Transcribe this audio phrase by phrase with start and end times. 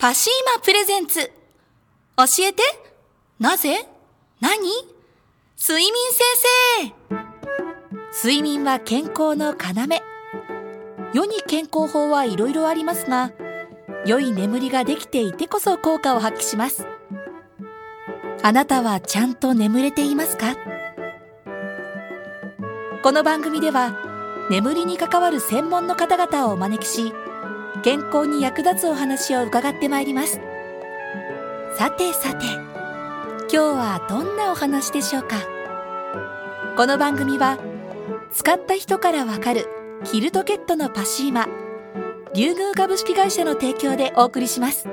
[0.00, 1.30] パシーマプレゼンツ。
[2.16, 2.62] 教えて
[3.38, 3.86] なぜ？
[4.40, 4.56] 何？
[5.58, 6.90] 睡眠先
[8.10, 10.00] 生睡眠は健康の要。
[11.12, 13.32] 世に健康法はいろいろありますが、
[14.06, 16.86] 良い眠りができていてこそ効果を発揮します。
[18.42, 20.56] あなたはちゃんと眠れていますか？
[23.02, 27.12] この番組では眠りに関わる専門の方々をお招きし
[27.82, 30.40] 健康に役立つお話を伺ってまいります
[31.78, 35.36] さてさて今日はどんなお話でしょうか？
[36.76, 37.58] この番組は
[38.32, 39.66] 使った人からわかる
[40.04, 41.48] キルトケットのパシーマ
[42.34, 44.86] 竜宮株式会社の提供でお送りします。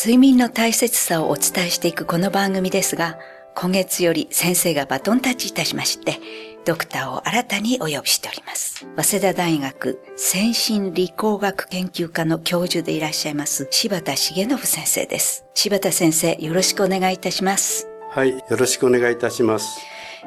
[0.00, 3.18] 睡眠の大切さをお伝えしていくこの番組ですが、
[3.56, 6.20] 今月より先生がバトンタッチいたしまして、
[6.64, 8.86] ドクターを新たにお呼びしております。
[8.94, 15.44] 早稲田大学先進理工学研究科の教授でいらっしゃいます柴田重信先生です。
[15.54, 17.88] 柴田先生、よろしくお願いいたします。
[18.10, 19.80] はい、よろしくお願いいたします。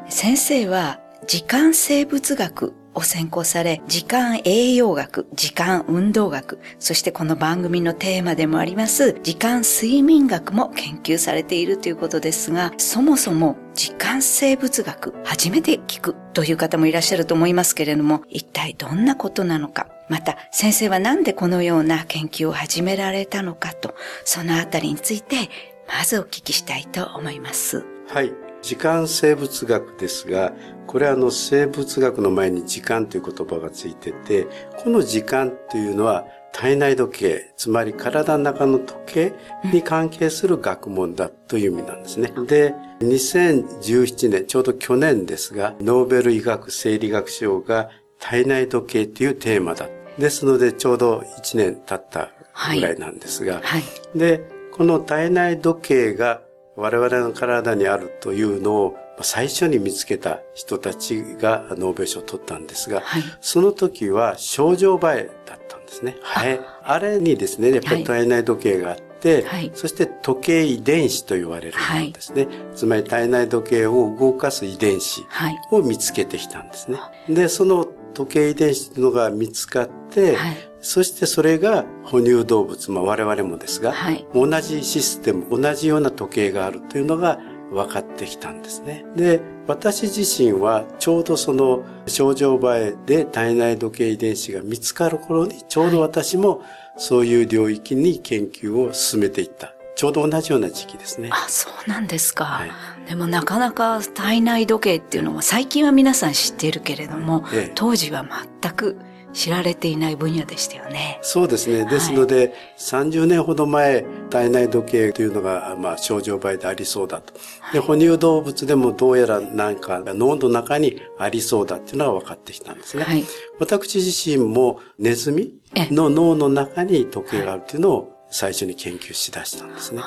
[0.09, 25.50] 先生は時間生物学を専攻され、時間栄養学、時間運動学、そしてこの番組のテーマでもあります、時間睡眠学も研究されているということですが、そもそも時間生物学、初めて聞くという方もいらっしゃると思いますけれども、一体どんなことなのか、また先生はなんでこのような研究を始められたのかと、そのあたりについて、
[25.88, 27.86] まずお聞きしたいと思います。
[28.09, 28.50] はい。
[28.62, 30.54] 時間生物学ですが、
[30.88, 34.48] これはあの生物学の前に時間という言葉がついてて、
[34.84, 39.34] この時間というのは体内時計、つまり体の中の時計
[39.72, 42.31] に関係する学問だという意味なんですね。
[42.48, 49.88] で、2017年、ちょうど去年ですが、ノーベル医学生理学賞が体内時計というテーマだ。
[50.19, 52.31] ですので、ちょうど1年経った
[52.74, 56.41] ぐらいなんですが、はいはい、で、この体内時計が
[56.81, 66.18] 我々の体にあるというのを最初に見つけた人たちがノーベル賞を取ったんですが、はい、その時は症状映えだったんですね。
[66.24, 66.59] はい。
[66.84, 72.46] あれにですね、やっぱり体内時計があって、はい、そして時計遺伝子と言われるものですね。
[72.46, 75.24] はい、つまり体内時計を動かす遺伝子
[75.70, 76.97] を見つけてきたんですね。
[77.30, 80.38] で、その時計遺伝子というのが見つかって、
[80.81, 87.39] そしてそれが哺乳動物、まあ我々もですが、はい、同じシステム、同じような時計があるというのが
[87.72, 89.05] 分かってきたんですね。
[89.16, 96.61] で、私自身はちょうどその症状映えで体内時計遺伝子が見つかる頃にちょうど私も
[96.97, 99.73] そういう領域に研究を進めていった。
[100.01, 101.29] ちょうど同じような時期ですね。
[101.31, 102.45] あ、そうなんですか。
[102.45, 102.72] はい、
[103.07, 108.25] でもなかなか体内時計っていうのは最近は皆さん知っているけれども、ええ、当時は
[108.61, 108.97] 全く
[109.31, 111.19] 知られていない分野でしたよね。
[111.22, 111.85] そうですね。
[111.85, 117.35] ですので、はい、30年ほど前、体内時計というのが、まあ、症状倍でありそうだと。
[117.72, 123.03] で、哺乳動物でもどうやらなんか脳の中にありそうだっていうのが分かってきたんですね。
[123.03, 123.23] はい、
[123.59, 125.53] 私自身もネズミ
[125.91, 130.02] の脳の中に時計があるっていうのを最初に研究しだしたんですね。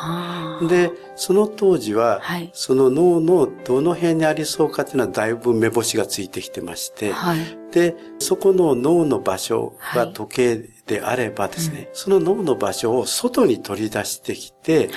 [0.68, 7.38] で、その当時は、はい、その脳のどの辺にありそうかっていうのはだいぶ目星がついてきてまして、はい、
[7.70, 14.90] で、そこの脳の場所が時計であればですね、はいうん、その脳の場所を外に取り出してきて、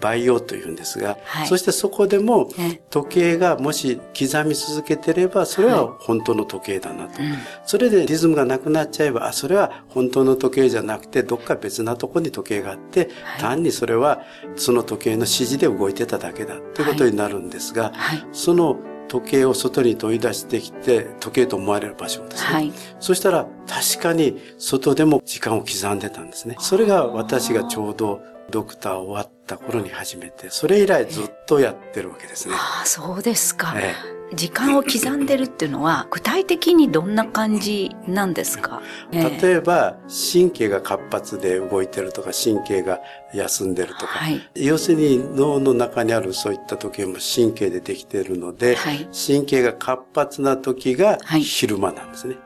[0.00, 2.48] 培養というんですが、はい、そしてそこでも
[2.90, 7.22] 時計がもし刻み続けてれば、それは本当の時計だなと。
[7.22, 7.32] はい
[7.64, 14.22] それでリズムがなくなっちゃえば、あ、それは本当の時計じゃなくて、どっか別なとこに時計があって、はい、単にそれは
[14.56, 17.92] その時計の指示で動いてただけだということになるんですが、
[18.32, 22.54] その時計を外に取り出してきて、時計と思われる場所ですね。
[22.54, 26.56] はい、そしたら、確かに外でも時間を刻んでたんですね。
[26.60, 32.54] それが私がちょうどドクター終わった頃に始めて、それ以来ずっとやってるわけですね。
[32.54, 33.74] ああ、そうですか。
[33.76, 34.18] ええ。
[34.34, 43.00] 時間を刻んでるっていうのは、具体的にどんな感じなんですか、例えば、神経が活発で動いてるとか、神経が
[43.32, 52.36] 休んでるとか、はい、要するに脳の中にあるそういった時計も神経でできているので、はい、神経が活発な時が昼間なんですね。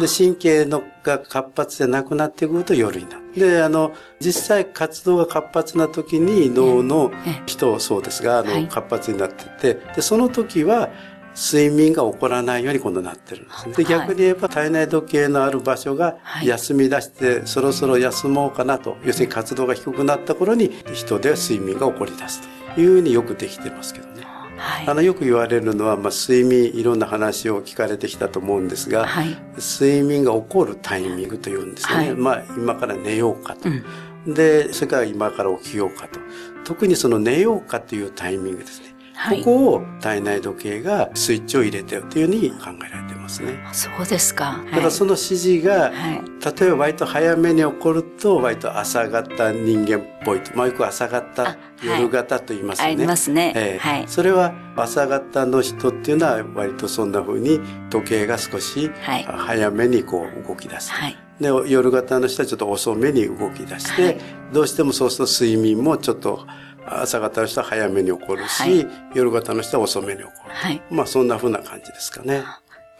[0.00, 3.22] で、神経のが活発でなくなってくると夜になる。
[3.34, 7.10] で、あの、実際活動が活発な時に脳の
[7.46, 10.90] 人、そうですが、あの、活発になってて、で、その時は、
[11.34, 13.72] 睡眠が起こらないように今度なってるんです。
[13.72, 22.42] で、逆に言えば体内時計のある場所が休み出して、そろそろ休もうかなと、要するに活動が低くなった頃に人で睡眠が起こり出す
[22.74, 24.06] というふうによくできてますけど。
[24.08, 24.11] ね。
[24.62, 36.20] はい、あのよく言われるのは、まあ、睡眠いろんな話を聞かれてきたと思うんですが、はい、睡眠が起こるタイミングというんですよね、はい、まあ今から寝ようかと、うん、でそれから今から起きようかと。
[36.64, 38.91] 特にその寝ようかというタイミングですね
[39.22, 43.64] はい、ここを体内時計がスイッチを入れてるというふうに考えられてますね。
[43.72, 44.60] そうですか。
[44.72, 46.22] だからその指示が、はい、
[46.60, 52.88] 例えば割と早めに起こると割と朝型人間っぽいと、まあよく朝型、夜型と言いますね。
[52.88, 53.52] ありますね。
[53.54, 54.04] えー、はい。
[54.08, 57.60] それは朝型の人っていうのは割とそんな風に
[57.90, 60.90] 時計が少し早めにこう動き出す。
[60.90, 61.16] はい。
[61.40, 64.18] で夜型の人はちょっと遅めに動き出して、はい、
[64.52, 66.46] どうしてもそうすると睡眠もちょっと
[66.86, 70.54] 朝方の人は早めに起こるし、はい、夜型の人は遅めに起こる。
[70.54, 72.42] はい、まあそんな風な感じですかね。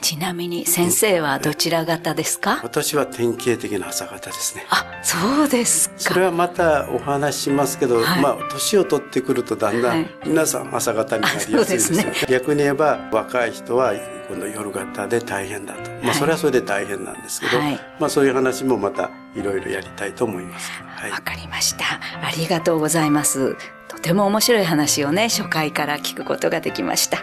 [0.02, 4.66] ちなみに先生はどちら型ですか、私は典型的な朝型ですね。
[4.68, 5.94] あ、そうですか。
[5.96, 11.68] それはまたお話しますけど、はい、まあ年を取ってくるとだんだん皆さん朝型になりやすいです。
[11.68, 13.94] ですね、逆に言えば若い人は
[14.28, 15.90] 今度夜型で大変だと。
[16.02, 20.68] まあそれはそれで大変なんですけど、はい、まあそういう話もまたいろいろやりたいと思います。
[20.82, 21.84] わ、はい、かりました。
[21.84, 23.56] ありがとうございます。
[23.92, 27.18] とても面白い話をね、初回から聞くことができました。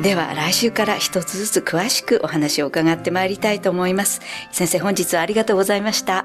[0.00, 4.20] では来週から一つずつ詳しくお話を伺ってまいりたいと思います。
[4.52, 6.24] 先生本日はありがとうございました。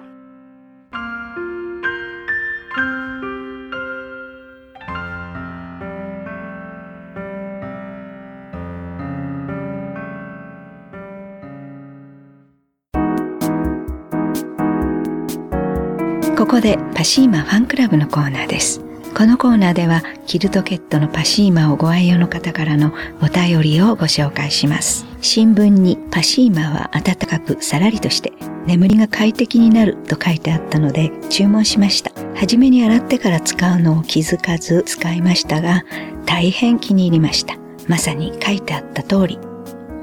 [16.37, 18.86] ここでパシーマファンクラブのコーナーです。
[19.17, 25.07] このコーナーではキルトケットのパシーマをご愛用の方からのお便りをご紹介します。
[25.21, 28.31] 新聞にパシーマは暖かくさらりとして
[28.67, 32.11] 眠りが快適になると書いてあったので注文しました。
[32.35, 35.83] はじめに洗ってから使うのを気づかず使いましたが
[36.27, 37.55] 大変気に入りました。
[37.87, 39.39] まさに書いてあった通り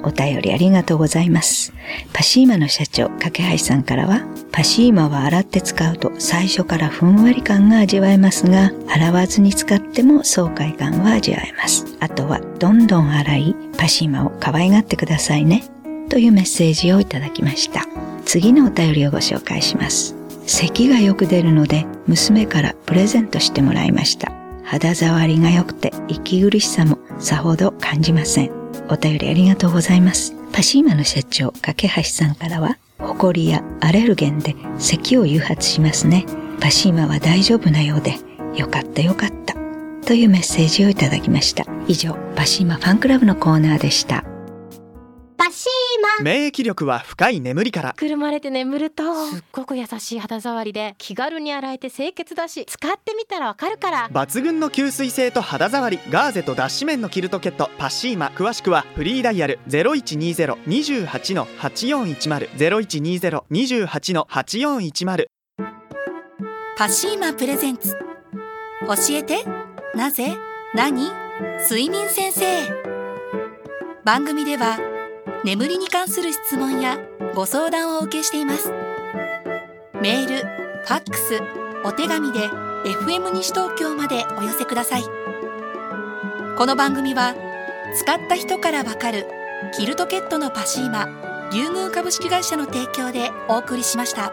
[0.05, 1.73] お便りありがとうございます。
[2.13, 4.23] パシーマの社長、架橋さんからは、
[4.53, 11.87] パシーマは洗って使うと最初からふんわり感が味わえますが、洗わずに使っても爽快感は味わえます。
[12.01, 15.65] あとは、どんどん洗い、パシーマを可愛がってくださいね。
[16.09, 17.87] というメッセージをいただきました。
[18.25, 20.15] 次のお便りをご紹介します。
[20.47, 24.33] 咳がよく出るので、娘からプレゼントしてもらいました。
[24.65, 28.64] 肌触りが良くて息苦しさもさほど感じません。
[28.89, 30.35] お便りありがとうございます。
[30.53, 36.27] パシーマの社長、架橋さんからは、ホコリやアレルゲンで咳を誘発しますね。
[36.61, 38.15] パシーマは大丈夫なようで、
[38.57, 39.55] よかったよかった。
[40.07, 41.65] というメッセージをいただきました。
[41.89, 44.25] 以上、パシーマファンクラブのコーナーでした。
[45.37, 46.25] パシーマ。
[46.25, 47.93] 免疫力は深い眠りから。
[47.93, 54.09] くるまれて眠るとすっごく優しい肌触りで気軽に洗えて清潔だし使ってみたらわかるから。
[54.11, 62.49] 抜群の吸水性と肌触りガーゼと脱脂綿のキルトケットパシーマ詳しくはフリーダイヤル0120-28-8410
[63.51, 65.27] 0120-28-8410
[66.77, 67.97] パシーマプレゼンツ。
[68.87, 69.45] 教えて。
[69.95, 70.37] なぜ？
[70.75, 71.09] 何？
[71.69, 72.43] 睡眠先生。
[74.05, 74.77] 番組では
[75.45, 76.99] 眠りに関する質問や
[77.35, 78.73] ご相談をお受けしています
[80.01, 81.39] メール、ファックス、
[81.85, 85.03] お手紙で FM 西東京までお寄せください
[86.57, 87.35] この番組は
[87.95, 89.27] 使った人からわかる
[89.77, 91.09] キルトケットのパシーマ
[91.53, 94.33] 龍宮株式会社の提供でお送りしました。